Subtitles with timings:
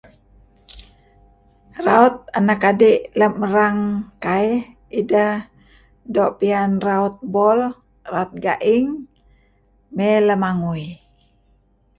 [1.85, 3.77] Raut anak adi' lem erang
[4.23, 4.55] kaih
[4.99, 5.33] ideh
[6.13, 7.61] doo' piyan raut boll,
[8.13, 8.87] raut ga'ing,
[9.95, 10.85] mey lamangui.